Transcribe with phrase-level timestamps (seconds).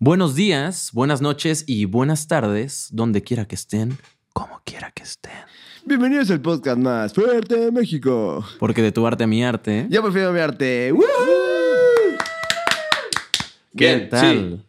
[0.00, 3.98] Buenos días, buenas noches y buenas tardes, donde quiera que estén,
[4.32, 5.32] como quiera que estén.
[5.84, 8.44] Bienvenidos al podcast más fuerte de México.
[8.58, 9.86] Porque de tu arte a mi arte.
[9.90, 10.92] Yo prefiero mi arte.
[10.92, 11.02] ¡Woo!
[13.76, 14.64] ¿Qué Bien, tal?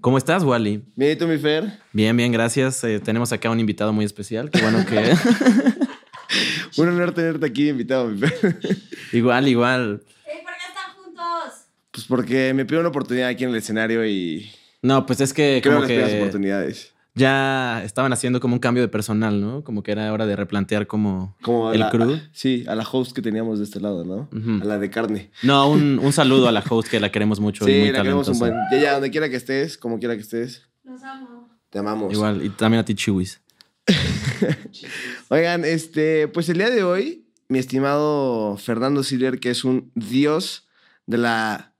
[0.00, 0.84] ¿Cómo estás, Wally?
[0.94, 1.80] Bien, ¿y tú, mi Fer?
[1.92, 2.82] Bien, bien, gracias.
[2.84, 4.50] Eh, tenemos acá un invitado muy especial.
[4.50, 5.14] Qué bueno que.
[6.76, 8.58] Un honor tenerte aquí invitado, mi Fer.
[9.12, 9.98] igual, igual.
[10.00, 11.66] ¿Por qué están juntos?
[11.90, 14.50] Pues porque me pidió una oportunidad aquí en el escenario y
[14.82, 16.92] No, pues es que creo como que las que oportunidades.
[17.14, 19.64] ya estaban haciendo como un cambio de personal, ¿no?
[19.64, 21.34] Como que era hora de replantear como
[21.72, 22.18] el la, crew.
[22.32, 24.28] Sí, a la host que teníamos de este lado, ¿no?
[24.60, 25.30] A la de carne.
[25.42, 28.02] No, un, un saludo a la host que la queremos mucho y Sí, muy la
[28.02, 28.66] queremos un talentosa.
[28.68, 28.80] buen.
[28.80, 31.48] Ya, ya, donde quiera que estés, como quiera que estés, Los amo.
[31.70, 32.12] te amamos.
[32.12, 33.40] Igual, y también a ti, Chiwis.
[35.28, 40.68] Oigan, este, pues el día de hoy, mi estimado Fernando Siller, que es un dios
[41.06, 41.74] de la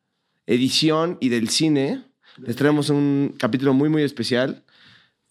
[0.46, 2.04] edición y del cine,
[2.44, 4.62] les traemos un capítulo muy, muy especial.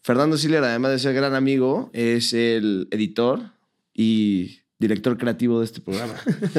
[0.01, 3.51] Fernando Siller, además de ser gran amigo, es el editor
[3.93, 6.15] y director creativo de este programa.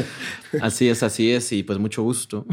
[0.61, 2.47] Así es, así es, y pues mucho gusto.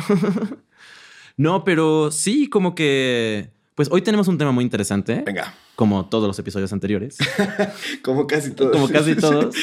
[1.38, 3.53] no, pero sí, como que.
[3.76, 7.18] Pues hoy tenemos un tema muy interesante, Venga, como todos los episodios anteriores,
[8.04, 8.72] como casi todos.
[8.72, 9.56] como casi todos.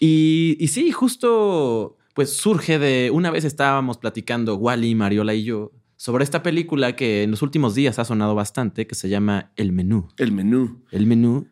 [0.00, 5.72] Y, y sí, justo pues surge de una vez estábamos platicando Wally, Mariola y yo
[5.96, 9.72] sobre esta película que en los últimos días ha sonado bastante, que se llama El
[9.72, 10.08] Menú.
[10.18, 11.48] El menú, El Menú,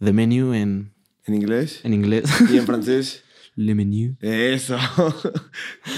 [0.00, 0.92] The Menu en,
[1.26, 2.24] en inglés en inglés.
[2.50, 3.24] y en francés.
[3.56, 4.16] Le Menu.
[4.20, 4.76] Eso.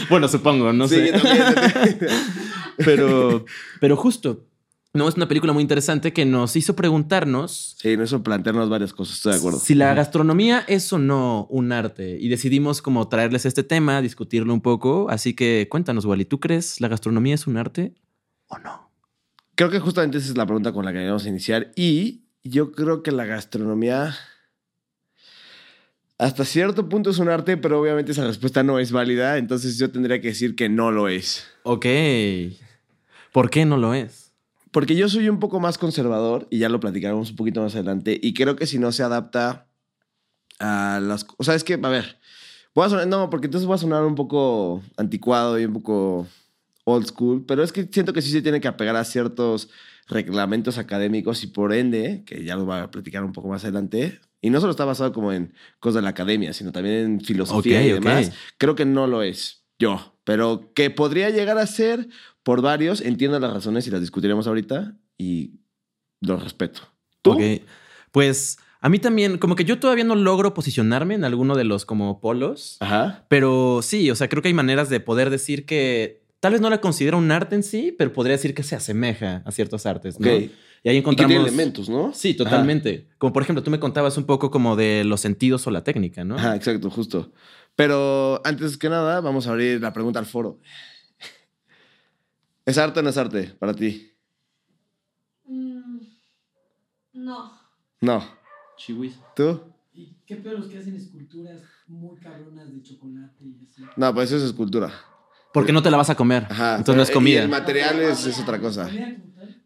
[0.09, 1.12] Bueno, supongo, no Sí, sé.
[1.12, 1.98] yo también.
[2.78, 3.44] Pero,
[3.81, 4.47] pero justo,
[4.95, 8.93] no es una película muy interesante que nos hizo preguntarnos Sí, no eso plantearnos varias
[8.93, 9.59] cosas, estoy de acuerdo.
[9.59, 12.19] si la gastronomía es o no un arte.
[12.21, 15.09] Y decidimos como traerles este tema, discutirlo un poco.
[15.09, 17.95] Así que cuéntanos, Wally, ¿tú crees la gastronomía es un arte
[18.49, 18.91] o no?
[19.55, 21.72] Creo que justamente esa es la pregunta con la que queremos iniciar.
[21.75, 24.15] Y yo creo que la gastronomía
[26.19, 29.39] hasta cierto punto es un arte, pero obviamente esa respuesta no es válida.
[29.39, 31.45] Entonces yo tendría que decir que no lo es.
[31.65, 31.87] Ok.
[33.33, 34.22] ¿Por qué no lo es?
[34.72, 38.19] Porque yo soy un poco más conservador y ya lo platicaremos un poquito más adelante.
[38.21, 39.69] Y creo que si no se adapta
[40.59, 41.27] a las...
[41.37, 42.19] O sea, es que, a ver,
[42.75, 43.06] voy a sonar...
[43.06, 46.27] No, porque entonces voy a sonar un poco anticuado y un poco
[46.84, 49.69] old school, pero es que siento que sí se tiene que apegar a ciertos
[50.09, 54.21] reglamentos académicos y por ende, que ya lo voy a platicar un poco más adelante,
[54.41, 57.87] y no solo está basado como en cosas de la academia, sino también en filosofía
[57.87, 62.09] y demás, creo que no lo es yo, pero que podría llegar a ser
[62.43, 65.60] por varios, entiendo las razones y las discutiremos ahorita y
[66.20, 66.81] los respeto.
[67.20, 67.32] ¿Tú?
[67.32, 67.43] Ok.
[68.12, 71.84] Pues a mí también, como que yo todavía no logro posicionarme en alguno de los
[71.84, 72.76] como polos.
[72.81, 73.26] Ajá.
[73.28, 76.71] Pero sí, o sea, creo que hay maneras de poder decir que tal vez no
[76.71, 80.19] la considero un arte en sí, pero podría decir que se asemeja a ciertos artes,
[80.19, 80.28] ¿no?
[80.28, 80.50] Ok.
[80.84, 81.31] Y ahí Y que encontramos...
[81.31, 82.12] tiene elementos, ¿no?
[82.12, 83.09] Sí, totalmente.
[83.19, 86.25] Como por ejemplo, tú me contabas un poco como de los sentidos o la técnica,
[86.25, 86.34] ¿no?
[86.37, 87.32] Ajá, exacto, justo.
[87.77, 90.60] Pero antes que nada, vamos a abrir la pregunta al foro.
[92.65, 94.12] ¿Es arte o no es arte para ti?
[95.47, 95.99] Mm,
[97.15, 97.53] no.
[98.00, 98.25] No.
[98.77, 99.19] Chihuis.
[99.34, 99.60] ¿Tú?
[99.94, 103.83] ¿Y qué peor los que hacen esculturas muy cabronas de chocolate y así?
[103.97, 104.93] No, pues eso es escultura.
[105.53, 106.47] Porque no te la vas a comer.
[106.49, 106.77] Ajá.
[106.77, 107.43] Entonces no es Y comida.
[107.43, 108.89] el material es, es otra cosa.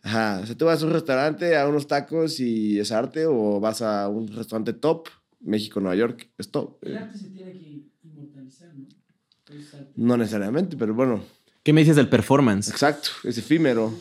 [0.02, 0.40] Ajá.
[0.42, 3.82] O sea, tú vas a un restaurante, a unos tacos y es arte, o vas
[3.82, 5.08] a un restaurante top,
[5.40, 6.78] México, Nueva York, es top.
[6.82, 7.75] El arte se tiene que.
[9.96, 11.22] No necesariamente, pero bueno,
[11.62, 12.68] ¿Qué me dices del performance?
[12.68, 13.92] exacto, es efímero.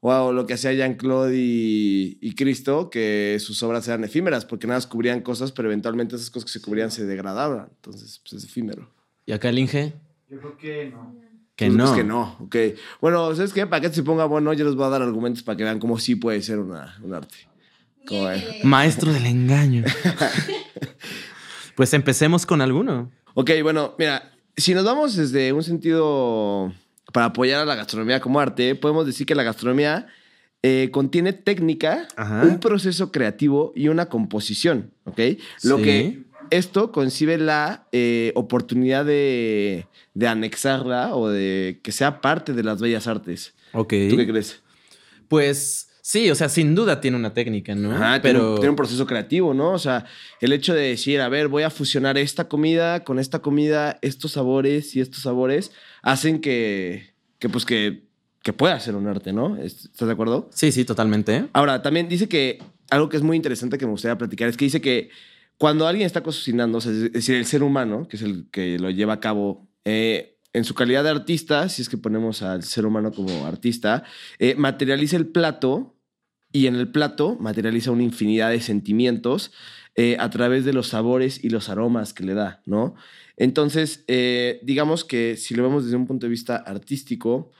[0.00, 4.76] O lo que hacía Jean-Claude y, y Cristo, que sus obras eran efímeras, porque nada
[4.78, 7.68] más cubrían cosas, pero eventualmente esas cosas que se cubrían se degradaban.
[7.74, 8.88] Entonces, pues es efímero.
[9.24, 9.94] ¿Y acá el Inge?
[10.30, 11.14] Yo creo que no.
[11.56, 11.84] Que Pues, no.
[11.84, 12.56] pues que no, ok.
[13.00, 13.66] Bueno, ¿sabes qué?
[13.66, 15.98] Para que se ponga bueno, yo les voy a dar argumentos para que vean cómo
[15.98, 17.34] sí puede ser una, un arte.
[18.62, 19.82] Maestro del engaño.
[21.74, 23.10] pues empecemos con alguno.
[23.34, 26.72] Ok, bueno, mira, si nos vamos desde un sentido
[27.12, 30.06] para apoyar a la gastronomía como arte, podemos decir que la gastronomía
[30.62, 32.42] eh, contiene técnica, Ajá.
[32.42, 35.20] un proceso creativo y una composición, ¿ok?
[35.62, 35.82] Lo Sí.
[35.84, 42.62] que esto concibe la eh, oportunidad de, de anexarla o de que sea parte de
[42.62, 43.54] las bellas artes.
[43.72, 43.92] Ok.
[44.10, 44.62] ¿Tú qué crees?
[45.28, 47.90] Pues sí, o sea, sin duda tiene una técnica, ¿no?
[47.90, 49.72] Ajá, tiene, Pero un, tiene un proceso creativo, ¿no?
[49.72, 50.04] O sea,
[50.40, 54.32] el hecho de decir, a ver, voy a fusionar esta comida con esta comida, estos
[54.32, 55.72] sabores y estos sabores,
[56.02, 58.04] hacen que, que pues, que,
[58.44, 59.56] que pueda ser un arte, ¿no?
[59.56, 60.48] ¿Estás de acuerdo?
[60.52, 61.48] sí, sí, totalmente.
[61.52, 64.66] Ahora, también dice que algo que es muy interesante que me gustaría platicar es que
[64.66, 65.10] dice que
[65.58, 68.78] cuando alguien está cocinando, o sea, es decir, el ser humano, que es el que
[68.78, 72.62] lo lleva a cabo, eh, en su calidad de artista, si es que ponemos al
[72.62, 74.04] ser humano como artista,
[74.38, 75.95] eh, materializa el plato
[76.52, 79.52] y en el plato materializa una infinidad de sentimientos
[79.94, 82.94] eh, a través de los sabores y los aromas que le da, ¿no?
[83.36, 87.50] Entonces, eh, digamos que si lo vemos desde un punto de vista artístico,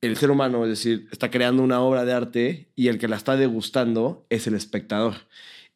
[0.00, 3.16] el ser humano, es decir, está creando una obra de arte y el que la
[3.16, 5.14] está degustando es el espectador.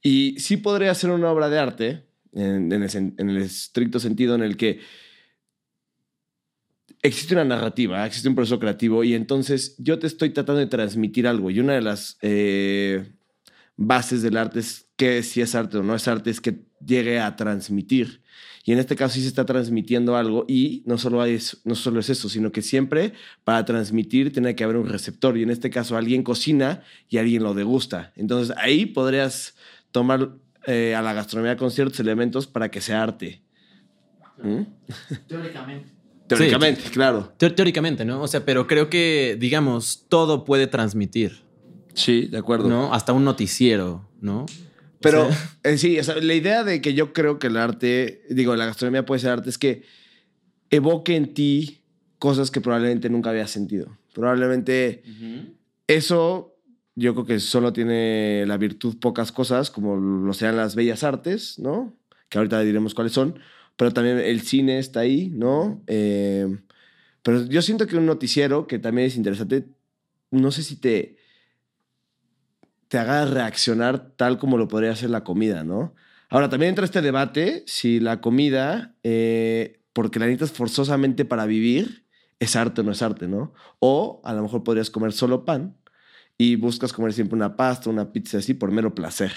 [0.03, 4.43] Y sí podría ser una obra de arte, en, el, en el estricto sentido en
[4.43, 4.81] el que
[7.06, 11.26] existe una narrativa, existe un proceso creativo y entonces yo te estoy tratando de transmitir
[11.26, 13.12] algo y una de las eh,
[13.76, 17.20] bases del arte es que si es arte o no es arte es que llegue
[17.20, 18.23] a transmitir.
[18.64, 22.00] Y en este caso sí se está transmitiendo algo y no solo, hay, no solo
[22.00, 23.12] es eso, sino que siempre
[23.44, 27.44] para transmitir tiene que haber un receptor y en este caso alguien cocina y alguien
[27.44, 28.12] lo degusta.
[28.17, 29.55] Entonces ahí podrías
[29.93, 30.31] tomar
[30.67, 33.41] eh, a la gastronomía con ciertos elementos para que sea arte.
[34.43, 34.62] ¿Mm?
[35.29, 35.95] Teóricamente.
[36.26, 37.32] Teóricamente, claro.
[37.38, 38.23] Teóricamente, ¿no?
[38.23, 41.46] O sea, pero creo que, digamos, todo puede transmitir,
[41.94, 42.69] Sí, de acuerdo.
[42.69, 42.93] ¿no?
[42.93, 44.44] Hasta un noticiero, ¿no?
[45.00, 47.56] Pero O sea, eh, sí, o sea, la idea de que yo creo que el
[47.56, 49.82] arte, digo, la gastronomía puede ser arte, es que
[50.70, 51.81] evoque en ti
[52.19, 53.96] cosas que probablemente nunca habías sentido.
[54.12, 55.02] Probablemente
[55.87, 56.56] eso
[56.94, 61.58] yo creo que solo tiene la virtud pocas cosas, como lo sean las bellas artes,
[61.58, 61.94] ¿no?
[62.29, 63.38] Que ahorita diremos cuáles son,
[63.76, 65.82] pero también el cine está ahí, ¿no?
[65.87, 66.58] Eh,
[67.23, 69.67] pero yo siento que un noticiero, que también es interesante,
[70.31, 71.17] no sé si te,
[72.88, 75.94] te haga reaccionar tal como lo podría hacer la comida, ¿no?
[76.28, 82.05] Ahora, también entra este debate si la comida, eh, porque la necesitas forzosamente para vivir,
[82.38, 83.55] es arte o no es arte, ¿no?
[83.79, 85.76] O a lo mejor podrías comer solo pan
[86.37, 89.32] y buscas comer siempre una pasta, una pizza así por mero placer.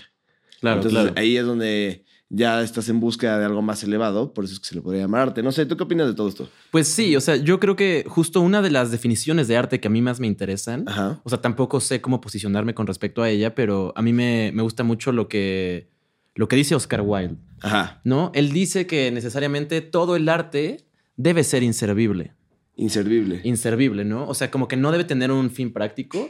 [0.59, 1.15] claro, Entonces claro.
[1.17, 4.67] ahí es donde ya estás en búsqueda de algo más elevado, por eso es que
[4.67, 5.41] se le podría llamar arte.
[5.41, 6.47] No sé, ¿tú qué opinas de todo esto?
[6.71, 9.87] Pues sí, o sea, yo creo que justo una de las definiciones de arte que
[9.87, 11.19] a mí más me interesan, Ajá.
[11.23, 14.61] o sea, tampoco sé cómo posicionarme con respecto a ella, pero a mí me, me
[14.61, 15.89] gusta mucho lo que,
[16.35, 17.99] lo que dice Oscar Wilde, Ajá.
[18.03, 18.31] ¿no?
[18.35, 20.85] Él dice que necesariamente todo el arte
[21.17, 22.33] debe ser inservible.
[22.75, 23.41] Inservible.
[23.43, 24.25] Inservible, ¿no?
[24.27, 26.29] O sea, como que no debe tener un fin práctico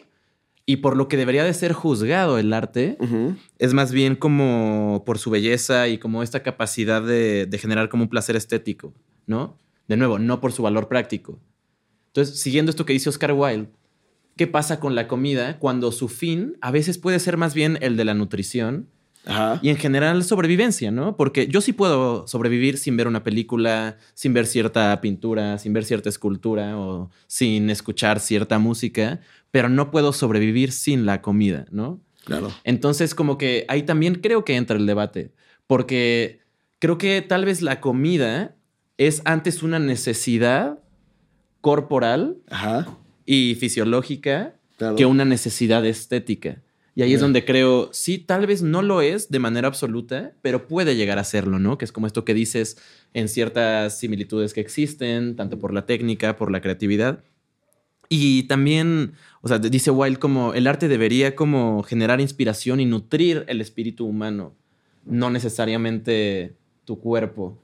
[0.69, 2.95] y por lo que debería de ser juzgado el arte
[3.57, 8.03] es más bien como por su belleza y como esta capacidad de, de generar como
[8.03, 8.93] un placer estético,
[9.25, 9.57] ¿no?
[9.87, 11.39] De nuevo, no por su valor práctico.
[12.09, 13.71] Entonces, siguiendo esto que dice Oscar Wilde,
[14.35, 17.97] ¿qué pasa con la comida cuando su fin a veces puede ser más bien el
[17.97, 18.89] de la nutrición
[19.25, 19.59] Ajá.
[19.61, 21.15] y en general sobrevivencia, ¿no?
[21.17, 25.83] Porque yo sí puedo sobrevivir sin ver una película, sin ver cierta pintura, sin ver
[25.85, 29.19] cierta escultura o sin escuchar cierta música,
[29.51, 31.99] pero no puedo sobrevivir sin la comida, ¿no?
[32.25, 32.49] Claro.
[32.63, 35.31] Entonces, como que ahí también creo que entra el debate,
[35.67, 36.39] porque
[36.79, 38.55] creo que tal vez la comida
[38.97, 40.79] es antes una necesidad
[41.61, 42.87] corporal Ajá.
[43.25, 44.95] y fisiológica Claro.
[44.95, 46.61] que una necesidad estética.
[46.99, 50.67] Y ahí es donde creo, sí, tal vez no lo es de manera absoluta, pero
[50.67, 51.77] puede llegar a serlo, ¿no?
[51.77, 52.77] Que es como esto que dices
[53.13, 57.23] en ciertas similitudes que existen, tanto por la técnica, por la creatividad.
[58.09, 63.45] Y también, o sea, dice Wilde como el arte debería como generar inspiración y nutrir
[63.47, 64.57] el espíritu humano,
[65.05, 67.61] no necesariamente tu cuerpo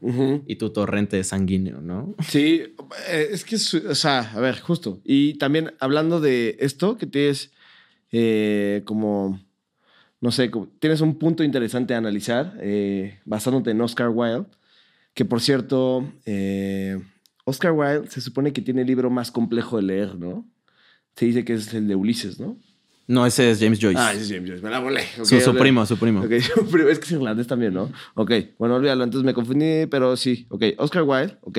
[0.47, 2.15] y tu torrente sanguíneo, ¿no?
[2.25, 2.61] Sí,
[3.09, 5.01] eh, es que, o sea, a ver, justo.
[5.03, 7.51] Y también hablando de esto, que tienes
[8.17, 9.39] eh, como,
[10.21, 14.45] no sé, como- tienes un punto interesante a analizar, eh, basándote en Oscar Wilde,
[15.13, 16.97] que por cierto, eh,
[17.43, 20.45] Oscar Wilde se supone que tiene el libro más complejo de leer, ¿no?
[21.17, 22.57] Se dice que es el de Ulises, ¿no?
[23.07, 23.99] No, ese es James Joyce.
[24.01, 25.01] Ah, sí, sí, me la volé.
[25.19, 26.21] Ok, su, su primo, su primo.
[26.21, 26.31] Ok,
[26.71, 27.91] pero es que es irlandés también, ¿no?
[28.15, 30.63] Ok, bueno, olvídalo, entonces me confundí, pero sí, ok.
[30.77, 31.57] Oscar Wilde, ok.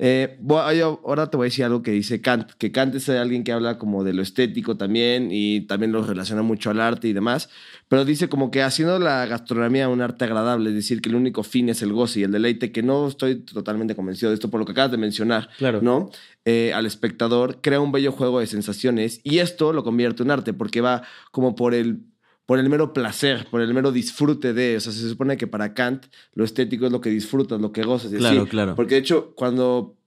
[0.00, 3.42] Eh, voy- ahora te voy a decir algo que dice Kant, que Kant es alguien
[3.42, 7.12] que habla como de lo estético también y también lo relaciona mucho al arte y
[7.12, 7.50] demás,
[7.88, 11.42] pero dice como que haciendo la gastronomía un arte agradable, es decir, que el único
[11.42, 14.60] fin es el goce y el deleite, que no estoy totalmente convencido de esto por
[14.60, 15.80] lo que acabas de mencionar, Claro.
[15.82, 16.10] ¿no?
[16.44, 20.52] Eh, al espectador, crea un bello juego de sensaciones y esto lo convierte en arte
[20.54, 21.02] porque va
[21.32, 22.02] como por el,
[22.48, 25.74] por el mero placer, por el mero disfrute de, o sea, se supone que para
[25.74, 28.10] Kant lo estético es lo que disfrutas, lo que gozas.
[28.10, 28.50] y Claro, así.
[28.50, 28.74] claro.
[28.74, 29.98] Porque de hecho, cuando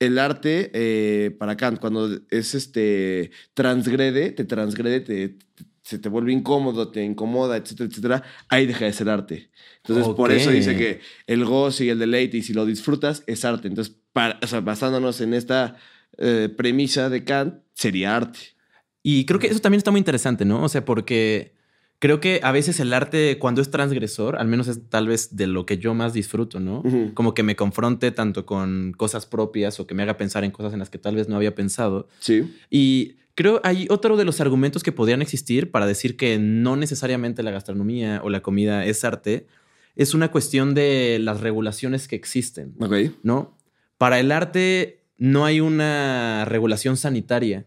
[0.00, 6.08] el arte, eh, para Kant, cuando es este, transgrede, te transgrede, te, te- se te
[6.08, 9.50] vuelve incómodo, te incomoda, etcétera, etcétera, ahí deja de ser arte.
[9.84, 13.44] Entonces, por eso dice que el goce y el deleite, y si lo disfrutas, es
[13.44, 13.68] arte.
[13.68, 15.76] Entonces, para, o sea, basándonos en esta
[16.18, 18.40] eh, premisa de Kant, sería arte.
[19.04, 20.64] Y creo que eso también está muy interesante, ¿no?
[20.64, 21.54] O sea, porque
[21.98, 25.46] creo que a veces el arte, cuando es transgresor, al menos es tal vez de
[25.46, 26.82] lo que yo más disfruto, ¿no?
[27.14, 30.72] Como que me confronte tanto con cosas propias o que me haga pensar en cosas
[30.72, 32.08] en las que tal vez no había pensado.
[32.18, 32.54] Sí.
[32.70, 37.42] Y creo hay otro de los argumentos que podrían existir para decir que no necesariamente
[37.42, 39.46] la gastronomía o la comida es arte,
[39.94, 42.94] es una cuestión de las regulaciones que existen, Ok.
[43.22, 43.56] ¿no?
[43.98, 47.64] Para el arte no hay una regulación sanitaria.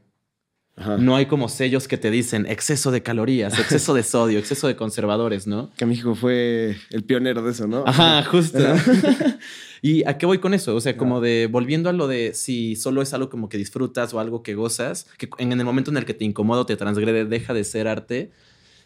[0.79, 0.97] Ajá.
[0.97, 4.75] No hay como sellos que te dicen exceso de calorías, exceso de sodio, exceso de
[4.75, 5.69] conservadores, ¿no?
[5.77, 7.83] Que México fue el pionero de eso, ¿no?
[7.85, 8.59] Ajá, justo.
[9.81, 10.75] ¿Y a qué voy con eso?
[10.75, 14.13] O sea, como de volviendo a lo de si solo es algo como que disfrutas
[14.13, 16.75] o algo que gozas, que en el momento en el que te incomoda o te
[16.75, 18.31] transgrede, deja de ser arte.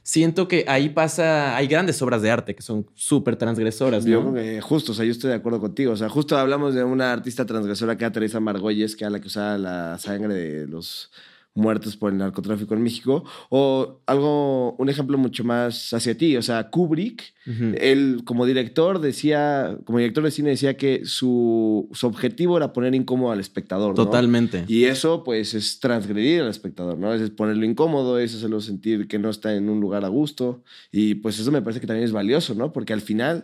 [0.06, 4.34] Siento que ahí pasa, hay grandes obras de arte que son súper transgresoras, Yo ¿no?
[4.34, 5.94] creo que justo, o sea, yo estoy de acuerdo contigo.
[5.94, 9.22] O sea, justo hablamos de una artista transgresora que era Teresa Margolles, que era la
[9.22, 11.10] que usaba la sangre de los
[11.56, 13.24] muertos por el narcotráfico en México.
[13.50, 16.36] O algo, un ejemplo mucho más hacia ti.
[16.36, 17.76] O sea, Kubrick, Ujú.
[17.78, 22.96] él como director decía, como director de cine decía que su, su objetivo era poner
[22.96, 23.90] incómodo al espectador.
[23.90, 24.06] ¿no?
[24.06, 24.66] Totalmente.
[24.68, 27.14] Y eso, pues, es transgredir al espectador, ¿no?
[27.14, 30.64] Es ponerlo incómodo, es hacerlo sentir que no está en un lugar a gusto.
[30.92, 32.74] Y pues eso me parece que también es valioso, ¿no?
[32.74, 33.44] Porque al final,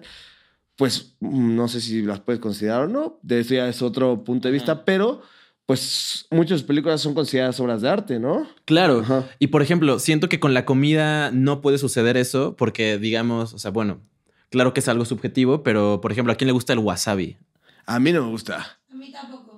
[0.76, 4.48] pues, no sé si las puedes considerar o no, de eso ya es otro punto
[4.48, 5.22] de vista, pero
[5.70, 8.48] pues muchas películas son consideradas obras de arte, ¿no?
[8.66, 9.02] Claro.
[9.02, 9.30] Ajá.
[9.38, 13.60] Y por ejemplo, siento que con la comida no puede suceder eso porque, digamos, o
[13.60, 14.02] sea, bueno,
[14.50, 17.38] claro que es algo subjetivo, pero por ejemplo, ¿a quién le gusta el wasabi?
[17.86, 18.80] A mí no me gusta.
[18.92, 19.49] A mí tampoco.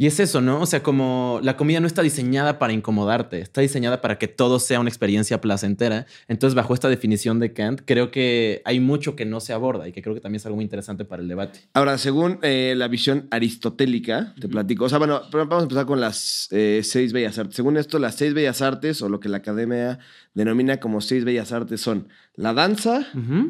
[0.00, 0.62] Y es eso, ¿no?
[0.62, 4.58] O sea, como la comida no está diseñada para incomodarte, está diseñada para que todo
[4.58, 6.06] sea una experiencia placentera.
[6.26, 9.92] Entonces, bajo esta definición de Kant, creo que hay mucho que no se aborda y
[9.92, 11.68] que creo que también es algo muy interesante para el debate.
[11.74, 14.86] Ahora, según eh, la visión aristotélica, te platico.
[14.86, 17.56] O sea, bueno, vamos a empezar con las eh, seis bellas artes.
[17.56, 19.98] Según esto, las seis bellas artes, o lo que la academia
[20.32, 23.06] denomina como seis bellas artes, son la danza,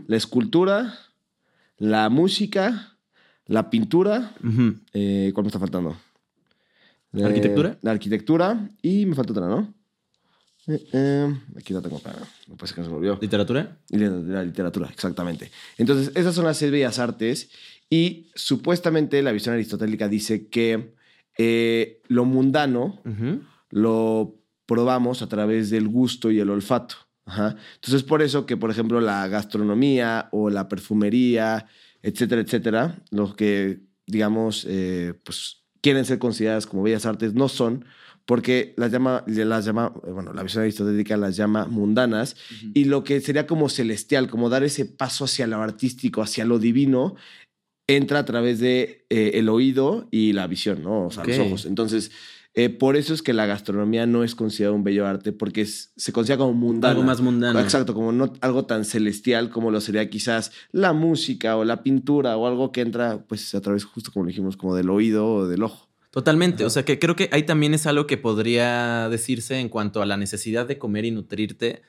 [0.09, 0.99] la escultura,
[1.79, 2.97] la música,
[3.47, 4.33] la pintura.
[4.95, 5.97] eh, ¿Cuál me está faltando?
[7.13, 7.79] Eh, ¿Arquitectura?
[7.83, 9.75] La arquitectura y me falta otra, ¿no?
[10.67, 13.19] Eh, eh, aquí la tengo, para, no ser que se me olvidó.
[13.21, 13.79] ¿Literatura?
[13.89, 15.51] La, la literatura, exactamente.
[15.79, 17.51] Entonces, esas son las seis bellas artes
[17.89, 20.95] y supuestamente la visión aristotélica dice que
[21.39, 23.43] eh, lo mundano Ujú.
[23.71, 24.37] lo
[24.67, 26.95] probamos a través del gusto y el olfato.
[27.25, 27.57] Ajá.
[27.77, 31.67] Entonces, por eso que, por ejemplo, la gastronomía o la perfumería,
[32.03, 37.85] etcétera, etcétera, los que, digamos, eh, pues quieren ser consideradas como bellas artes, no son,
[38.27, 42.37] porque las llama, las llama, eh, bueno, la visión aristotélica las llama mundanas,
[42.75, 46.59] y lo que sería como celestial, como dar ese paso hacia lo artístico, hacia lo
[46.59, 47.17] divino,
[47.89, 51.07] entra a través de eh, el oído y la visión, ¿no?
[51.07, 51.67] O sea, los ojos.
[51.67, 52.13] Entonces,
[52.55, 55.93] eh, por eso es que la gastronomía no es considerada un bello arte, porque es-
[55.97, 56.93] se considera como mundana.
[56.93, 57.61] Algo más mundano.
[57.61, 62.37] Exacto, como no algo tan celestial como lo sería quizás la música o la pintura
[62.37, 65.63] o algo que entra, pues, a través, justo como dijimos, como del oído o del
[65.63, 65.89] ojo.
[66.11, 66.65] Totalmente.
[66.65, 70.07] O sea, que creo que ahí también es algo que podría decirse en cuanto a
[70.07, 71.83] la necesidad de comer y nutrirte,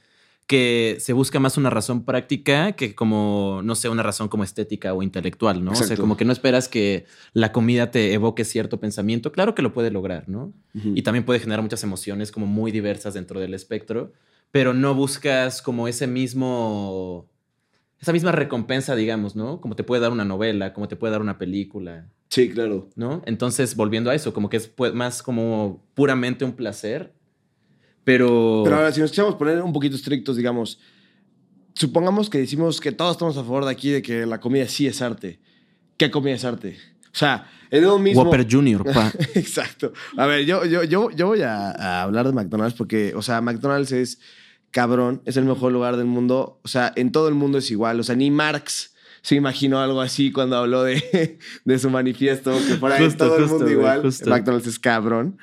[0.47, 4.93] que se busca más una razón práctica que como, no sé, una razón como estética
[4.93, 5.71] o intelectual, ¿no?
[5.71, 9.31] O sea, como que no esperas que la comida te evoque cierto pensamiento.
[9.31, 10.53] Claro que lo puede lograr, ¿no?
[10.73, 14.11] Y también puede generar muchas emociones como muy diversas dentro del espectro,
[14.51, 17.29] pero no buscas como ese mismo,
[17.99, 19.61] esa misma recompensa, digamos, ¿no?
[19.61, 22.09] Como te puede dar una novela, como te puede dar una película.
[22.31, 22.89] Sí, claro.
[22.95, 23.21] ¿no?
[23.25, 27.13] Entonces, volviendo a eso, como que es pues, más como puramente un placer,
[28.03, 28.61] pero...
[28.63, 30.79] Pero ahora, si nos quisiéramos poner un poquito estrictos, digamos,
[31.73, 34.87] supongamos que decimos que todos estamos a favor de aquí de que la comida sí
[34.87, 35.39] es arte.
[35.97, 36.77] ¿Qué comida es arte?
[37.13, 38.23] O sea, es lo mismo.
[38.23, 39.11] Whopper Jr., pa.
[39.35, 39.93] Exacto.
[40.17, 43.41] A ver, yo, yo, yo, yo voy a, a hablar de McDonald's porque, o sea,
[43.41, 44.19] McDonald's es
[44.71, 46.59] cabrón, es el mejor lugar del mundo.
[46.63, 47.99] O sea, en todo el mundo es igual.
[47.99, 52.75] O sea, ni Marx se imaginó algo así cuando habló de, de su manifiesto, que
[52.75, 54.01] por ahí Justo, todo el mundo igual.
[54.01, 54.29] justo.
[54.29, 55.37] McDonald's es cabrón.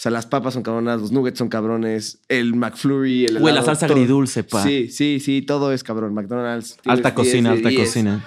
[0.00, 3.62] O sea, las papas son cabronas, los nuggets son cabrones, el McFlurry, el Güey, la
[3.62, 3.98] salsa todo.
[3.98, 4.62] agridulce, pa.
[4.62, 6.14] Sí, sí, sí, todo es cabrón.
[6.14, 6.78] McDonald's.
[6.86, 7.82] Alta 10 cocina, alta 10.
[7.86, 8.24] cocina.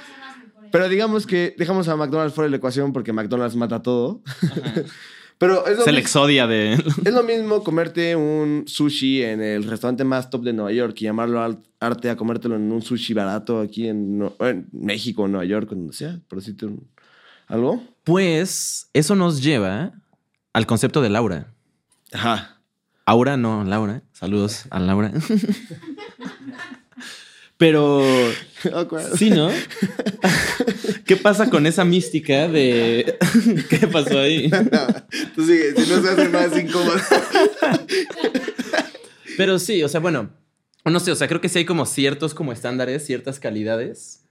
[0.72, 4.22] Pero digamos que dejamos a McDonald's fuera de la ecuación porque McDonald's mata todo.
[5.40, 6.74] Pero es lo, Es el mismo, exodia de...
[7.06, 11.06] es lo mismo comerte un sushi en el restaurante más top de Nueva York y
[11.06, 15.70] llamarlo arte a comértelo en un sushi barato aquí en, No- en México, Nueva York,
[15.72, 16.88] donde sea, por decirte un-
[17.48, 17.84] algo.
[18.04, 19.94] Pues eso nos lleva
[20.54, 21.48] al concepto de Laura.
[22.14, 22.62] Ajá.
[23.06, 24.02] Aura, no, Laura.
[24.14, 25.12] Saludos a Laura.
[27.58, 28.02] Pero
[29.18, 29.50] sí, ¿no?
[31.06, 33.18] ¿Qué pasa con esa mística de...
[33.70, 34.50] ¿Qué pasó ahí?
[35.36, 36.96] Tú sigue, si no se hace más incómodo.
[39.38, 40.30] Pero sí, o sea, bueno,
[40.86, 44.26] no sé, o sea, creo que sí hay como ciertos como estándares, ciertas calidades,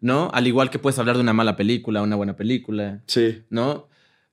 [0.00, 0.30] ¿no?
[0.32, 3.42] Al igual que puedes hablar de una mala película, una buena película, Sí.
[3.50, 3.88] ¿no?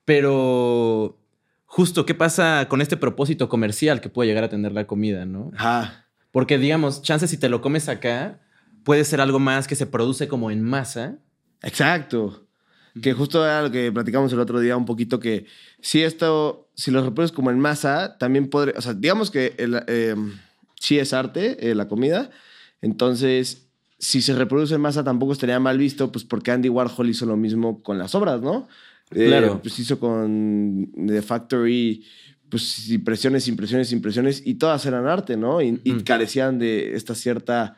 [0.06, 1.20] Pero
[1.70, 5.52] justo, ¿qué pasa con este propósito comercial que puede llegar a tener la comida, ¿no?
[5.56, 6.08] Ajá.
[6.32, 8.42] Porque, digamos, chances si te lo comes acá,
[8.84, 11.20] puede ser algo más que se produce como en masa.
[11.62, 12.48] Exacto.
[13.02, 15.46] Que justo era lo que platicamos el otro día un poquito que
[15.80, 19.84] si esto, si lo reproduces como en masa, también podría, o sea, digamos que el,
[19.88, 20.16] eh,
[20.76, 22.32] sí es arte, eh, la comida,
[22.82, 23.68] entonces
[24.00, 27.38] si se reproduce en masa tampoco estaría mal visto, pues porque Andy Warhol hizo lo
[27.38, 28.68] mismo con las obras, ¿no?
[29.12, 29.60] Eh, Claro.
[29.62, 32.06] pues hizo con The Factory,
[32.50, 35.62] pues impresiones, impresiones, impresiones, y todas eran arte, ¿no?
[35.62, 37.78] Y, carecían de esta cierta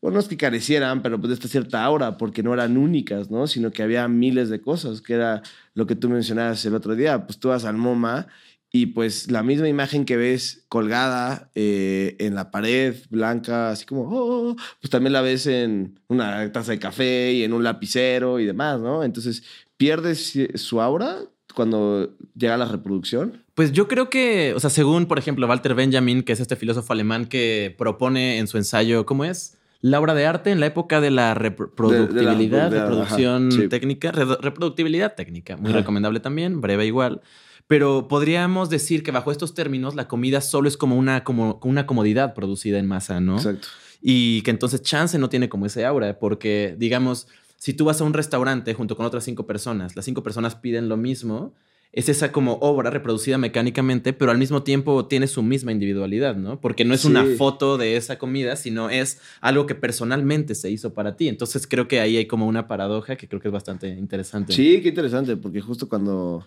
[0.00, 3.30] bueno, no es que carecieran, pero pues de esta cierta aura, porque no eran únicas,
[3.30, 3.46] ¿no?
[3.46, 5.42] Sino que había miles de cosas, que era
[5.74, 7.26] lo que tú mencionabas el otro día.
[7.26, 8.28] Pues tú vas al MoMA
[8.70, 14.02] y pues la misma imagen que ves colgada eh, en la pared blanca, así como,
[14.02, 18.38] oh, oh, pues también la ves en una taza de café y en un lapicero
[18.38, 19.02] y demás, ¿no?
[19.02, 19.42] Entonces
[19.76, 21.18] pierdes su aura
[21.54, 23.42] cuando llega la reproducción.
[23.54, 26.92] Pues yo creo que, o sea, según, por ejemplo, Walter Benjamin, que es este filósofo
[26.92, 29.56] alemán que propone en su ensayo, ¿cómo es?
[29.80, 33.68] La obra de arte en la época de la reproductibilidad, de la- reproducción ajá, sí.
[33.68, 35.78] técnica, re- reproductibilidad técnica, muy Ajá.
[35.80, 37.20] recomendable también, breve igual.
[37.66, 41.86] Pero podríamos decir que bajo estos términos la comida solo es como una, como una
[41.86, 43.36] comodidad producida en masa, ¿no?
[43.36, 43.68] Exacto.
[44.00, 48.04] Y que entonces chance no tiene como ese aura, porque digamos, si tú vas a
[48.04, 51.54] un restaurante junto con otras cinco personas, las cinco personas piden lo mismo,
[51.92, 56.60] es esa como obra reproducida mecánicamente, pero al mismo tiempo tiene su misma individualidad, ¿no?
[56.60, 57.08] Porque no es Sí.
[57.08, 61.28] una foto de esa comida, sino es algo que personalmente se hizo para ti.
[61.28, 64.52] Entonces creo que ahí hay como una paradoja que creo que es bastante interesante.
[64.52, 66.46] Sí, qué interesante, porque justo cuando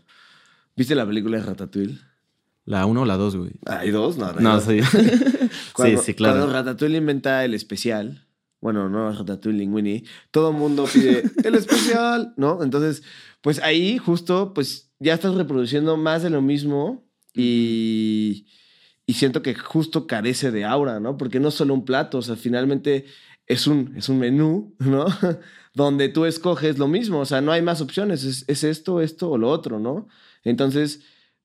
[0.75, 1.97] viste la película de Ratatouille,
[2.65, 3.51] La uno o la dos, güey.
[3.65, 4.65] hay dos, no, hay No, dos.
[4.65, 4.77] sí.
[5.73, 6.35] Cuando, sí, sí, claro.
[6.41, 8.27] Cuando Ratatouille inventa el especial,
[8.61, 12.63] bueno, no Ratatouille Linguini, todo el mundo pide el especial, ¿no?
[12.63, 13.03] Entonces,
[13.41, 18.47] pues ahí justo, pues ya estás reproduciendo más de lo mismo y,
[19.05, 21.17] y siento que justo carece de aura, ¿no?
[21.17, 23.05] Porque no es solo un plato, o sea, finalmente
[23.47, 25.05] es un, es un menú, ¿no?
[25.73, 29.29] Donde tú escoges lo mismo, o sea, no hay más opciones, es, es esto, esto
[29.31, 30.07] o lo otro, ¿no?
[30.43, 31.01] Entonces,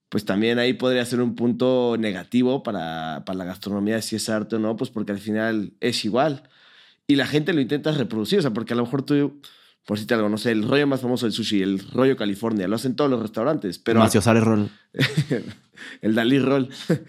[0.09, 4.57] pues también ahí podría ser un punto negativo para, para la gastronomía, si es arte
[4.57, 6.49] o no, pues porque al final es igual.
[7.07, 9.41] Y la gente lo intenta reproducir, o sea, porque a lo mejor tú,
[9.85, 12.77] por decirte algo, no sé, el rollo más famoso del sushi, el rollo California, lo
[12.77, 14.71] hacen todos los restaurantes, pero Maciosare roll.
[16.03, 16.69] el Dalí Roll.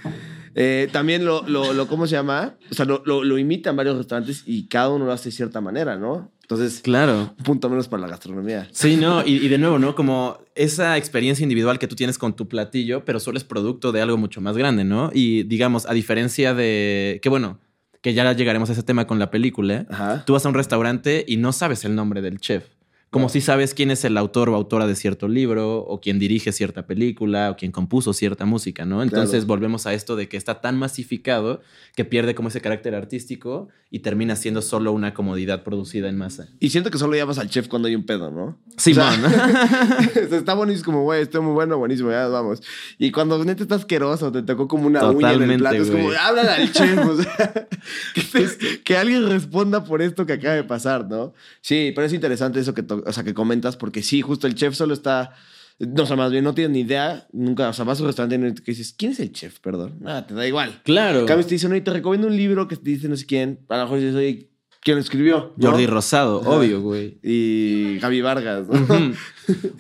[0.58, 2.56] Eh, también lo, lo, lo, ¿cómo se llama?
[2.72, 5.60] O sea, lo, lo, lo imitan varios restaurantes y cada uno lo hace de cierta
[5.60, 6.32] manera, ¿no?
[6.44, 7.34] Entonces, Claro.
[7.38, 8.66] un punto menos para la gastronomía.
[8.72, 9.96] Sí, no, y, y de nuevo, ¿no?
[9.96, 14.00] Como esa experiencia individual que tú tienes con tu platillo, pero solo es producto de
[14.02, 15.12] algo mucho más grande, ¿no?
[15.14, 17.60] Y digamos, a diferencia de que, bueno,
[18.06, 20.26] que ya llegaremos a ese tema con la película, Ajá.
[20.28, 22.68] tú vas a un restaurante y no sabes el nombre del chef.
[23.16, 23.30] Como No.
[23.30, 26.86] si sabes quién es el autor o autora de cierto libro, o quién dirige cierta
[26.86, 29.02] película, o quién compuso cierta música, ¿no?
[29.02, 29.48] Entonces Claro.
[29.48, 31.62] volvemos a esto de que está tan masificado
[31.96, 36.50] que pierde como ese carácter artístico y termina siendo solo una comodidad producida en masa.
[36.60, 38.58] Y siento que solo llamas al chef cuando hay un pedo, ¿no?
[38.76, 39.22] Simón.
[40.26, 42.62] O sea, está buenísimo, como, güey, está muy bueno, buenísimo, ya vamos.
[42.98, 45.90] Y cuando neta está asqueroso, te tocó como una uña en el Totalmente, plato, es
[45.90, 47.68] como, háblale al chef, o sea,
[48.84, 51.34] que, alguien responda por esto que acaba de pasar, ¿no?
[51.62, 54.56] Sí, pero es interesante eso que, to- o sea, que comentas, porque sí, justo el
[54.56, 55.32] chef solo está,
[55.80, 58.08] no, o sea, más bien no tienes ni idea, nunca, o sea, vas a un
[58.08, 59.60] restaurante y que dices, ¿quién es el chef?
[59.60, 60.82] Perdón, nada, te da igual.
[60.84, 61.20] claro.
[61.22, 63.60] En cambio, te dicen, oye, te recomiendo un libro que te dice no sé quién,
[63.70, 64.50] a lo mejor dices, oye,
[64.82, 65.54] ¿quién lo escribió?
[65.58, 65.70] ¿No?
[65.72, 66.50] Jordi Rosado, Ajá.
[66.52, 67.20] obvio, güey.
[67.24, 68.68] Y Gaby Vargas.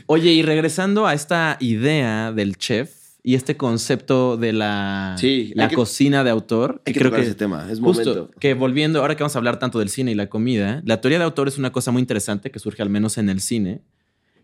[0.08, 2.92] Oye, y regresando a esta idea del chef
[3.28, 7.22] y este concepto de la, Sí, la que- cocina de autor, Hay que creo tocar
[7.24, 8.32] que ese tema, es justo momento.
[8.40, 11.18] que volviendo, ahora que vamos a hablar tanto del cine y la comida, la teoría
[11.18, 13.82] de autor es una cosa muy interesante que surge al menos en el cine.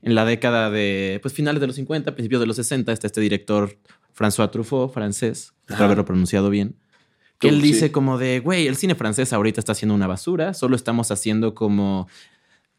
[0.01, 3.21] En la década de, pues finales de los 50, principios de los 60, está este
[3.21, 3.77] director
[4.17, 6.75] François Truffaut, francés, espero haberlo pronunciado bien,
[7.37, 10.75] que él dice como de, güey, el cine francés ahorita está haciendo una basura, solo
[10.75, 12.07] estamos haciendo como,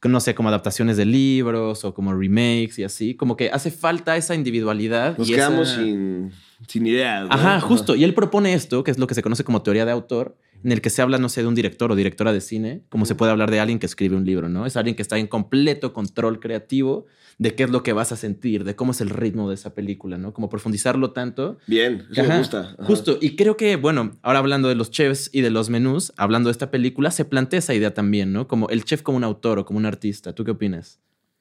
[0.08, 4.16] no sé, como adaptaciones de libros o como remakes y así, como que hace falta
[4.16, 5.16] esa individualidad.
[5.16, 6.32] Nos y quedamos esa- sin,
[6.66, 7.28] sin ideas.
[7.28, 7.32] ¿no?
[7.34, 7.94] Ajá, justo.
[7.94, 10.72] Y él propone esto, que es lo que se conoce como teoría de autor, en
[10.72, 13.14] el que se habla, no sé, de un director o directora de cine, como se
[13.14, 14.66] puede hablar de alguien que escribe un libro, ¿no?
[14.66, 17.06] Es alguien que está en completo control creativo
[17.38, 19.74] de qué es lo que vas a sentir, de cómo es el ritmo de esa
[19.74, 20.32] película, ¿no?
[20.34, 21.58] Como profundizarlo tanto.
[21.66, 22.60] Bien, eso Ajá, me gusta.
[22.78, 22.84] Ajá.
[22.84, 23.18] Justo.
[23.20, 26.52] Y creo que, bueno, ahora hablando de los chefs y de los menús, hablando de
[26.52, 28.46] esta película, se plantea esa idea también, ¿no?
[28.46, 30.34] Como el chef como un autor o como un artista.
[30.34, 31.00] ¿Tú qué opinas?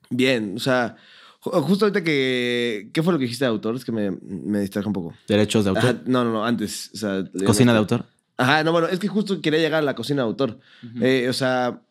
[0.09, 0.95] Bien, o sea,
[1.41, 2.89] ju- justo ahorita que...
[2.93, 3.75] ¿Qué fue lo que dijiste de autor?
[3.75, 5.13] Es que me, me distraje un poco.
[5.27, 5.83] Derechos de autor.
[5.85, 6.89] Ajá, no, no, no, antes.
[6.93, 8.05] O sea, Cocina de autor.
[8.41, 10.59] Ajá, no, bueno, es que justo quería llegar a la cocina de autor.
[11.01, 11.81] Eh, o sea,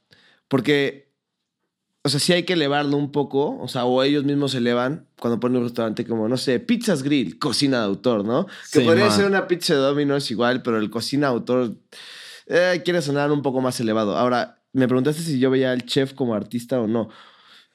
[0.48, 1.08] porque,
[2.02, 5.06] o sea, sí hay que elevarlo un poco, o sea, o ellos mismos se elevan
[5.18, 8.46] cuando ponen un restaurante como, no sé, Pizzas Grill, cocina de autor, ¿no?
[8.46, 9.16] Que Sí, podría man.
[9.16, 11.74] ser una pizza de Domino's igual, pero el cocina de autor
[12.46, 14.16] eh, quiere sonar un poco más elevado.
[14.16, 17.08] Ahora, me preguntaste si yo veía al chef como artista o no.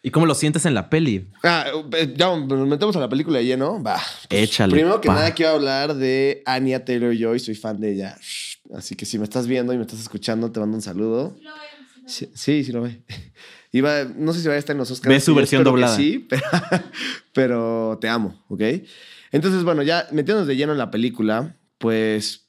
[0.02, 1.30] ¿Y cómo lo sientes en la peli?
[1.44, 3.82] Ah, eh, ya nos metemos a la película de lleno.
[3.82, 4.00] Va.
[4.30, 4.72] Échale.
[4.72, 5.16] Primero que pa.
[5.16, 8.18] nada quiero hablar de Anya Taylor Joy, soy fan de ella.
[8.74, 11.36] Así que si me estás viendo y me estás escuchando, te mando un saludo.
[11.42, 13.04] Lo ven, sí lo Sí, sí, sí lo ve.
[13.72, 15.14] Iba, no sé si va a estar en los Oscars.
[15.14, 15.96] Ve su versión doblada.
[15.96, 16.44] Sí, pero,
[17.34, 18.62] pero te amo, ¿ok?
[19.32, 22.48] Entonces, bueno, ya metiéndonos de lleno en la película, pues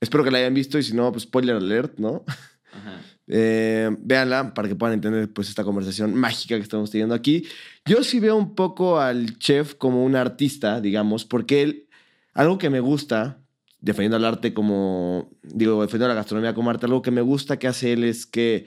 [0.00, 2.24] espero que la hayan visto y si no, pues spoiler alert, ¿no?
[2.72, 3.00] Ajá.
[3.28, 7.46] Eh, véanla para que puedan entender pues esta conversación mágica que estamos teniendo aquí.
[7.86, 11.88] Yo sí veo un poco al chef como un artista, digamos, porque él,
[12.34, 13.41] algo que me gusta,
[13.82, 17.68] defendiendo al arte como, digo, defendiendo la gastronomía como arte, algo que me gusta que
[17.68, 18.64] hace él es que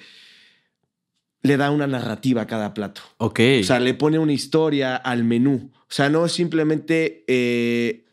[1.41, 3.01] le da una narrativa a cada plato.
[3.17, 3.39] Ok.
[3.61, 5.71] O sea, le pone una historia al menú.
[5.73, 8.05] O sea, no es simplemente eh,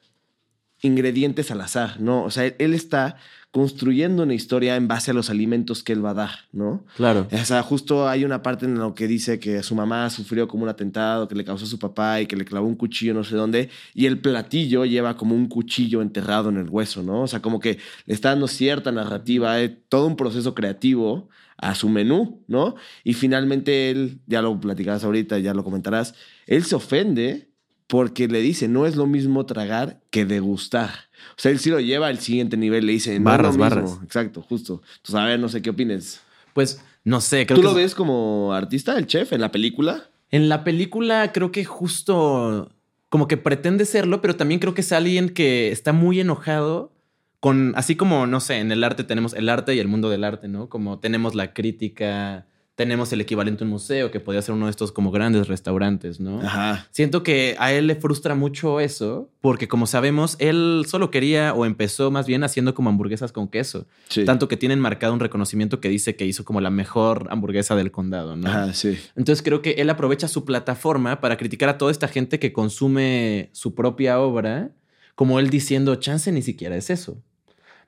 [0.80, 2.24] ingredientes al azar, ¿no?
[2.24, 3.16] O sea, él, él está
[3.52, 6.84] construyendo una historia en base a los alimentos que él va a dar, ¿no?
[6.96, 7.28] claro.
[7.30, 10.62] O sea, justo hay una parte en la que dice que su mamá sufrió como
[10.62, 13.36] un atentado que le causó su papá y que le clavó un cuchillo no sé
[13.36, 17.22] dónde, y el platillo lleva como un cuchillo enterrado en el hueso, ¿no?
[17.22, 21.74] O sea, como que le está dando cierta narrativa, eh, todo un proceso creativo a
[21.74, 22.74] su menú, ¿no?
[23.04, 26.14] Y finalmente él, ya lo platicarás ahorita, ya lo comentarás,
[26.46, 27.51] él se ofende
[27.92, 30.88] porque le dice, no es lo mismo tragar que degustar.
[31.32, 33.64] O sea, él sí lo lleva al siguiente nivel, le dice, no Barras, es lo
[33.66, 33.82] mismo.
[33.82, 34.00] barras.
[34.02, 34.80] Exacto, justo.
[34.96, 36.22] Entonces, a ver, no sé qué opines.
[36.54, 39.52] Pues no sé, creo ¿Tú que lo es- ves como artista, el chef, en la
[39.52, 40.04] película?
[40.30, 42.72] en la película creo que justo
[43.10, 46.92] como que pretende serlo, pero también creo que es alguien que está muy enojado
[47.40, 50.24] con, así como, no sé, en el arte tenemos el arte y el mundo del
[50.24, 50.70] arte, ¿no?
[50.70, 52.46] Como tenemos la crítica,
[52.82, 56.18] tenemos el equivalente a un museo, que podría ser uno de estos como grandes restaurantes,
[56.18, 56.40] ¿no?
[56.40, 56.88] Ajá.
[56.90, 61.64] Siento que a él le frustra mucho eso, porque como sabemos, él solo quería o
[61.64, 63.86] empezó más bien haciendo como hamburguesas con queso.
[64.08, 64.24] Sí.
[64.24, 67.92] Tanto que tienen marcado un reconocimiento que dice que hizo como la mejor hamburguesa del
[67.92, 68.48] condado, ¿no?
[68.48, 68.98] Ajá, sí.
[69.14, 73.50] Entonces creo que él aprovecha su plataforma para criticar a toda esta gente que consume
[73.52, 74.72] su propia obra,
[75.14, 77.22] como él diciendo, chance ni siquiera es eso.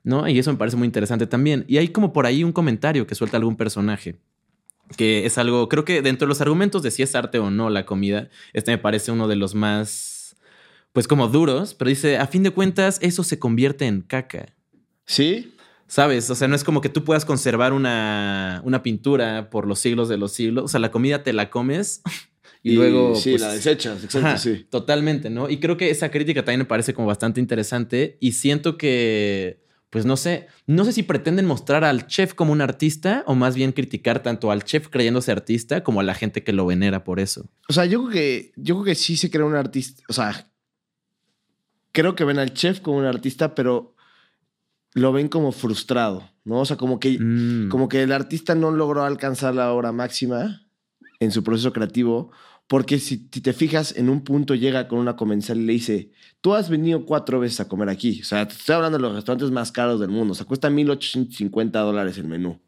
[0.05, 0.29] ¿No?
[0.29, 1.65] Y eso me parece muy interesante también.
[1.67, 4.19] Y hay como por ahí un comentario que suelta algún personaje,
[4.97, 7.71] que es algo, creo que dentro de los argumentos de si es arte o no
[7.71, 10.37] la comida, este me parece uno de los más,
[10.93, 14.47] pues como duros, pero dice, a fin de cuentas, eso se convierte en caca.
[15.07, 15.55] ¿Sí?
[15.87, 16.31] ¿Sabes?
[16.31, 20.09] O sea, no es como que tú puedas conservar una, una pintura por los siglos
[20.09, 20.65] de los siglos.
[20.65, 22.03] O sea, la comida te la comes
[22.63, 23.15] y, luego.
[23.15, 24.67] Sí, pues, la desechas, exacto, ajá, sí.
[24.71, 25.51] Totalmente, ¿no?
[25.51, 29.64] Y creo que esa crítica también me parece como bastante interesante y siento que,
[29.95, 33.55] pues no sé, no sé si pretenden mostrar al chef como un artista o más
[33.55, 37.21] bien criticar tanto al chef creyéndose artista como a la gente que lo venera por
[37.21, 37.49] eso.
[37.69, 40.03] O sea, yo creo que, yo creo que sí se crea un artista.
[40.09, 40.51] O sea,
[41.93, 43.95] creo que ven al chef como un artista, pero
[44.95, 46.59] lo ven como frustrado, ¿no?
[46.59, 50.67] O sea, como que, Mm, como que el artista no logró alcanzar la obra máxima
[51.21, 52.33] en su proceso creativo,
[52.67, 56.55] porque si, te fijas, en un punto llega con una comensal y le dice, tú
[56.55, 58.21] has venido cuatro veces a comer aquí.
[58.23, 60.33] O sea, te estoy hablando de los restaurantes más caros del mundo.
[60.33, 62.59] O sea, cuesta 1.850 dólares el menú.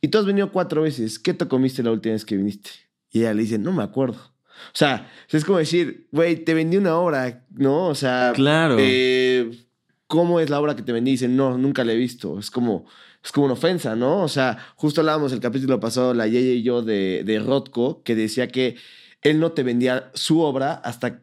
[0.00, 1.18] Y tú has venido cuatro veces.
[1.18, 2.70] ¿Qué te comiste la última vez que viniste?
[3.10, 4.18] Y ella le dice, no me acuerdo.
[4.18, 7.88] O sea, es como decir, güey, te vendí una obra, ¿no?
[7.88, 8.76] O sea, Claro.
[8.78, 9.50] eh,
[10.06, 11.12] ¿cómo es la obra que te vendí?
[11.12, 12.38] Dicen, no, nunca la he visto.
[12.38, 12.84] Es como,
[13.24, 14.22] es como una ofensa, ¿no?
[14.22, 18.14] O sea, justo hablábamos el capítulo pasado, la Yeye y yo, de, de Rothko, que
[18.14, 18.76] decía que
[19.24, 21.22] él no te vendía su obra hasta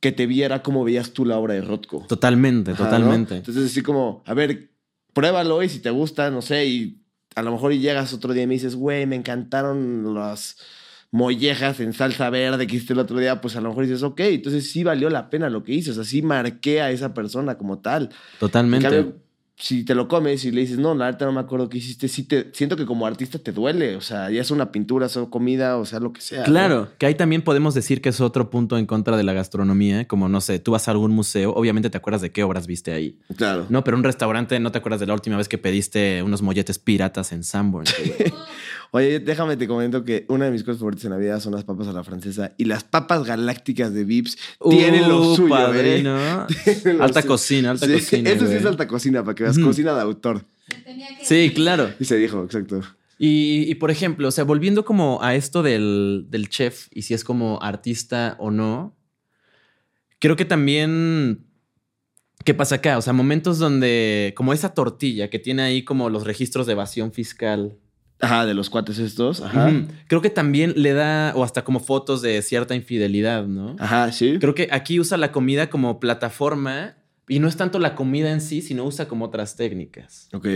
[0.00, 2.04] que te viera cómo veías tú la obra de Rothko.
[2.08, 2.90] Totalmente, Ajá, ¿no?
[2.90, 3.36] totalmente.
[3.36, 4.70] Entonces, así como, a ver,
[5.12, 7.00] pruébalo y si te gusta, no sé, y
[7.36, 10.56] a lo mejor y llegas otro día y me dices, güey, me encantaron las
[11.10, 14.20] mollejas en salsa verde que hiciste el otro día, pues a lo mejor dices, ok,
[14.20, 17.56] entonces sí valió la pena lo que hice, o sea, sí marqué a esa persona
[17.56, 18.04] como tal.
[18.04, 18.88] En Totalmente.
[18.88, 19.16] cambio,
[19.56, 22.08] si te lo comes y le dices, no, la neta no me acuerdo qué hiciste,
[22.08, 25.26] sí te, siento que como artista te duele, o sea, ya es una pintura, sea
[25.26, 26.40] comida, o sea, lo que sea.
[26.40, 26.44] ¿no?
[26.44, 30.08] Claro, que ahí también podemos decir que es otro punto en contra de la gastronomía,
[30.08, 32.92] como no sé, tú vas a algún museo, obviamente te acuerdas de qué obras viste
[32.92, 33.18] ahí.
[33.36, 33.66] Claro.
[33.68, 36.78] No, pero un restaurante no te acuerdas de la última vez que pediste unos molletes
[36.80, 37.86] piratas en Sanborn.
[38.96, 41.64] Oye, déjame te comento que una de mis cosas favoritas en la vida son las
[41.64, 44.38] papas a la francesa y las papas galácticas de Vips
[44.70, 46.16] tienen lo Uh, suyo, padrino.
[46.16, 46.46] ¿eh?
[46.64, 47.32] Tienen lo Alta suyo.
[47.32, 48.30] cocina, alta Sí, cocina.
[48.30, 49.66] Eso sí es alta cocina, para que veas, Ujú.
[49.66, 50.44] cocina de autor.
[50.68, 51.92] Se tenía que Sí, claro.
[51.98, 52.82] Y se dijo, exacto.
[53.18, 57.14] Y, y, por ejemplo, o sea, volviendo como a esto del, del chef y si
[57.14, 58.96] es como artista o no,
[60.20, 61.46] creo que también
[62.44, 62.98] ¿Qué pasa acá?
[62.98, 67.10] O sea, momentos donde, como esa tortilla que tiene ahí como los registros de evasión
[67.12, 67.78] fiscal.
[68.24, 69.40] Ajá, de los cuates estos.
[69.40, 69.70] Ajá.
[70.08, 73.76] Creo que también le da, o hasta como fotos de cierta infidelidad, ¿no?
[73.78, 74.38] Ajá, sí.
[74.40, 76.94] Creo que aquí usa la comida como plataforma
[77.28, 80.28] y no es tanto la comida en sí, sino usa como otras técnicas.
[80.32, 80.46] Ok.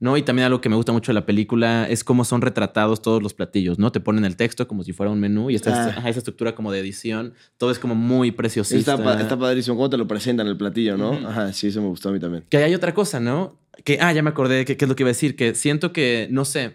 [0.00, 0.18] ¿no?
[0.18, 3.22] Y también algo que me gusta mucho de la película es cómo son retratados todos
[3.22, 3.90] los platillos, ¿no?
[3.90, 6.08] Te ponen el texto como si fuera un menú y esta, Ah.
[6.08, 8.94] esa estructura como de edición, todo es como muy preciosista.
[8.96, 9.76] Está, está padrísimo.
[9.76, 11.12] ¿Cómo te lo presentan el platillo, no?
[11.26, 12.44] Ajá, sí, eso me gustó a mí también.
[12.50, 13.58] Que hay otra cosa, ¿no?
[13.84, 16.28] Que, ah, ya me acordé qué es lo que iba a decir, que siento que,
[16.30, 16.74] no sé,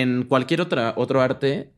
[0.00, 1.72] en cualquier otra, otro arte,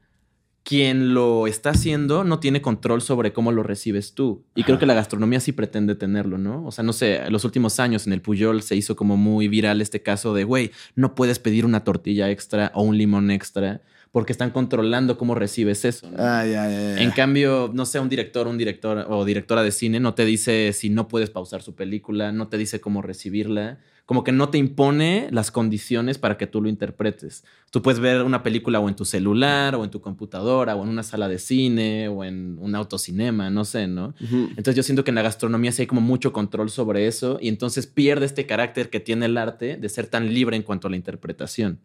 [0.63, 4.45] quien lo está haciendo no tiene control sobre cómo lo recibes tú.
[4.55, 6.67] Y creo que la gastronomía sí pretende tenerlo, ¿no?
[6.67, 9.49] O sea, no sé, en los últimos años en el Puyol se hizo como muy
[9.49, 13.81] viral este caso de, güey, no puedes pedir una tortilla extra o un limón extra
[14.13, 16.11] porque están controlando cómo recibes eso.
[16.11, 16.17] ¿no?
[16.19, 17.03] Ah, ya, ya, ya.
[17.03, 20.73] En cambio, no sé, un director, un director o directora de cine no te dice
[20.73, 24.59] si no puedes pausar su película, no te dice cómo recibirla, como que no te
[24.59, 27.45] impone las condiciones para que tú lo interpretes.
[27.71, 30.89] Tú puedes ver una película o en tu celular, o en tu computadora, o en
[30.89, 34.15] una sala de cine, o en un autocinema, no sé, ¿no?
[34.21, 34.49] Ujú.
[34.49, 37.47] Entonces yo siento que en la gastronomía sí hay como mucho control sobre eso y
[37.47, 40.91] entonces pierde este carácter que tiene el arte de ser tan libre en cuanto a
[40.91, 41.79] la interpretación.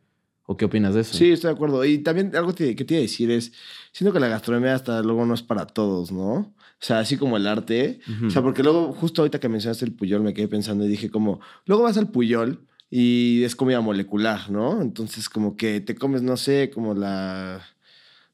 [0.48, 1.18] ¿O qué opinas de eso?
[1.18, 1.84] Sí, estoy de acuerdo.
[1.86, 3.52] Y también algo que, te iba a decir es,
[3.92, 6.34] siento que la gastronomía hasta luego no es para todos, ¿no?
[6.34, 8.00] O sea, así como el arte.
[8.26, 11.10] O sea, porque luego, justo ahorita que mencionaste el Puyol, me quedé pensando y dije
[11.10, 14.82] como, luego vas al Puyol y es comida molecular, ¿no?
[14.82, 17.66] Entonces como que te comes, no sé, como la,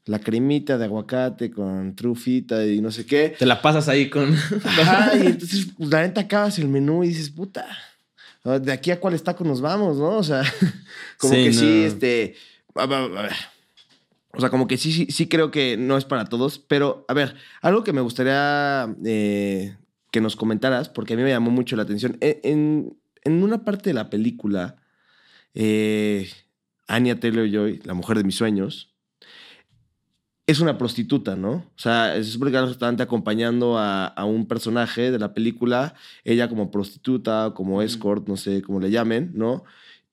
[0.05, 3.35] la cremita de aguacate con trufita y no sé qué.
[3.37, 4.33] Te la pasas ahí con...
[4.33, 7.65] Ajá, y entonces, pues, la neta acabas el menú y dices, puta,
[8.43, 10.17] de aquí a cuáles tacos nos vamos, ¿no?
[10.17, 10.41] O sea,
[11.17, 12.35] como Sí, que sí, este.
[12.75, 13.29] a a.
[14.33, 17.13] O sea, como que sí, sí, sí creo que no es para todos, pero a
[17.13, 19.75] ver, algo que me gustaría eh,
[20.09, 22.17] que nos comentaras, porque a mí me llamó mucho la atención.
[22.21, 24.77] En, en- en una parte de la película,
[25.53, 26.29] eh,
[26.87, 28.90] Anya Taylor Joy, la mujer de mis sueños,
[30.51, 31.51] es una prostituta, ¿no?
[31.51, 35.33] O sea, se supone que va al restaurante acompañando a, a un personaje de la
[35.33, 39.63] película, ella como prostituta, como escort, no sé cómo le llamen, ¿no?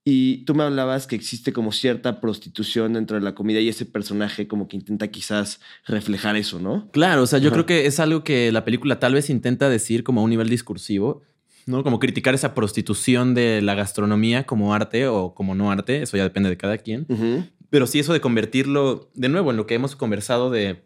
[0.05, 3.85] Y tú me hablabas que existe como cierta prostitución dentro de la comida y ese
[3.85, 6.89] personaje como que intenta quizás reflejar eso, ¿no?
[6.93, 7.57] Claro, o sea, yo Ajá.
[7.57, 10.49] creo que es algo que la película tal vez intenta decir como a un nivel
[10.49, 11.21] discursivo,
[11.67, 11.83] ¿no?
[11.83, 16.23] Como criticar esa prostitución de la gastronomía como arte o como no arte, eso ya
[16.23, 17.05] depende de cada quien.
[17.11, 17.45] Ujú.
[17.71, 20.85] Pero sí eso de convertirlo, de nuevo, en lo que hemos conversado de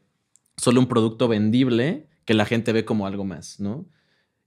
[0.56, 3.86] solo un producto vendible que la gente ve como algo más, ¿no?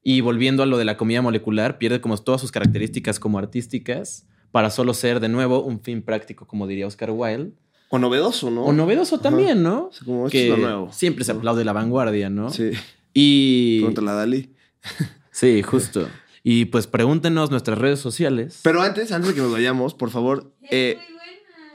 [0.04, 4.28] Y volviendo a lo de la comida molecular, pierde como todas sus características como artísticas
[4.52, 7.54] para solo ser, de nuevo, un fin práctico, como diría Oscar Wilde.
[7.90, 8.66] O novedoso, ¿no?
[8.66, 9.24] O novedoso Ajá.
[9.24, 9.88] también, ¿no?
[9.88, 10.92] O sea, como que es lo nuevo.
[10.92, 12.50] siempre se aplaude la vanguardia, ¿no?
[12.50, 12.72] Sí.
[13.14, 14.54] Y Pregúntale a Dalí.
[15.32, 16.08] sí, justo.
[16.44, 18.60] Y pues pregúntenos nuestras redes sociales.
[18.64, 20.54] Pero antes, antes de que nos vayamos, por favor.
[20.70, 21.00] Eh.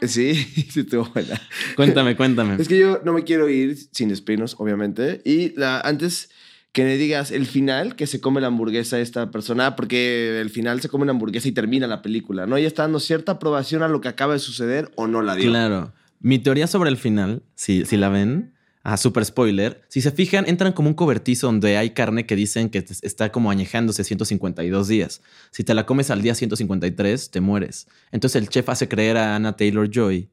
[0.02, 0.34] Sí,
[0.70, 1.40] sí, estuvo buena.
[1.76, 2.56] cuéntame, cuéntame.
[2.60, 5.22] Es que yo no me quiero ir sin despedirnos, obviamente.
[5.24, 6.30] Y la, antes
[6.72, 10.80] que me digas el final, que se come la hamburguesa esta persona, porque el final
[10.80, 12.56] se come una hamburguesa y termina la película, ¿no?
[12.56, 15.50] Ella está dando cierta aprobación a lo que acaba de suceder o no la dio.
[15.50, 15.92] Claro.
[16.20, 20.48] Mi teoría sobre el final, si, si la ven, a super spoiler, si se fijan,
[20.48, 25.20] entran como un cobertizo donde hay carne que dicen que está como añejándose 152 días.
[25.50, 27.88] Si te la comes al día 153, te mueres.
[28.10, 30.30] Entonces el chef hace creer a Anna Taylor Joy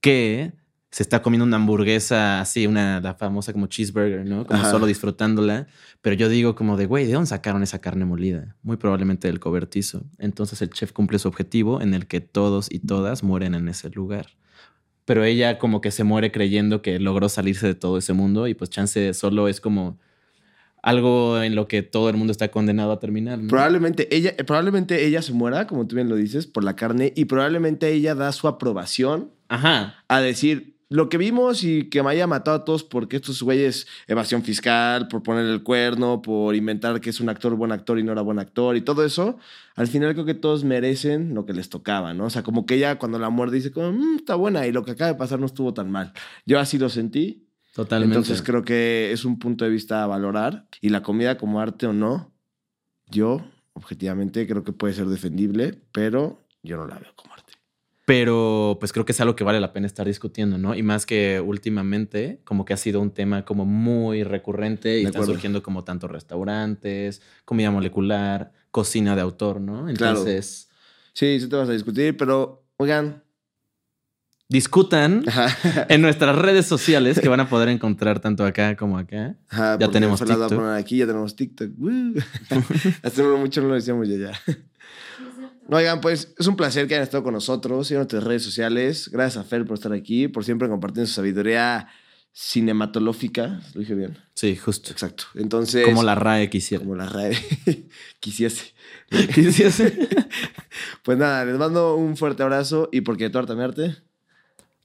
[0.00, 0.52] que
[0.90, 4.44] se está comiendo una hamburguesa así, una la famosa como cheeseburger, ¿no?
[4.44, 4.70] Como Ajá.
[4.70, 5.68] solo disfrutándola.
[6.02, 8.56] Pero yo digo como de, güey, ¿de dónde sacaron esa carne molida?
[8.62, 10.02] Muy probablemente del cobertizo.
[10.18, 13.88] Entonces el chef cumple su objetivo en el que todos y todas mueren en ese
[13.90, 14.26] lugar.
[15.10, 18.54] Pero ella como que se muere creyendo que logró salirse de todo ese mundo y
[18.54, 19.98] pues chance solo es como
[20.84, 23.40] algo en lo que todo el mundo está condenado a terminar.
[23.40, 23.48] ¿no?
[23.48, 27.24] Probablemente ella, probablemente ella se muera, como tú bien lo dices, por la carne, y
[27.24, 29.96] probablemente ella da su aprobación Ajá.
[30.06, 33.86] a decir lo que vimos y que me haya matado a todos porque estos güeyes,
[34.08, 38.02] evasión fiscal, por poner el cuerno, por inventar que es un actor buen actor y
[38.02, 39.38] no era buen actor y todo eso,
[39.76, 42.24] al final creo que todos merecen lo que les tocaba, ¿no?
[42.24, 44.84] O sea, como que ella cuando la muerde dice como, "Mm, está buena y lo
[44.84, 46.12] que acaba de pasar no estuvo tan mal.
[46.44, 48.16] Yo así lo sentí, Totalmente.
[48.16, 51.86] entonces creo que es un punto de vista a valorar y la comida como arte
[51.86, 52.32] o no,
[53.08, 53.42] yo
[53.74, 57.39] objetivamente creo que puede ser defendible, pero yo no la veo como arte.
[58.10, 60.74] Pero pues creo que es algo que vale la pena estar discutiendo, ¿no?
[60.74, 65.24] Y más que últimamente, como que ha sido un tema como muy recurrente y están
[65.24, 69.84] surgiendo como tantos restaurantes, comida molecular, cocina de autor, ¿no?
[69.94, 70.18] Claro.
[70.18, 70.66] Entonces,
[71.12, 73.22] Sí, sí te vas a discutir, pero oigan,
[74.48, 75.86] discutan Ajá.
[75.88, 79.36] en nuestras redes sociales que van a poder encontrar tanto acá como acá.
[79.48, 80.48] Ajá, Ya tenemos TikTok.
[80.52, 81.70] poner aquí, ya tenemos TikTok.
[83.02, 84.32] Hace mucho no lo decíamos ya, ya.
[85.70, 85.76] Cierto.
[85.76, 87.86] Oigan, pues es un placer que hayan estado con nosotros.
[87.86, 89.08] Sigan nuestras redes sociales.
[89.12, 91.88] Gracias a Fer por estar aquí, por siempre compartiendo su sabiduría
[92.32, 93.60] cinematológica.
[93.74, 94.18] Lo dije bien.
[94.34, 94.90] Sí, justo.
[94.90, 95.24] Exacto.
[95.34, 95.84] Entonces.
[95.84, 96.82] Como la RAE quisiera.
[96.82, 97.36] Como la RAE
[98.20, 98.72] quisiese.
[99.34, 100.08] Quisiese.
[101.02, 102.88] Pues nada, les mando un fuerte abrazo.
[102.92, 103.96] ¿Y por qué torta mi arte?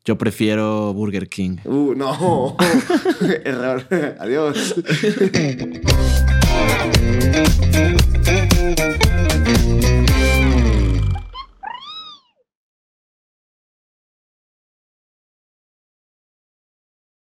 [0.03, 1.57] Yo prefiero Burger King.
[1.65, 2.55] Uh, no.
[3.43, 3.85] Error.
[4.19, 4.75] Adiós.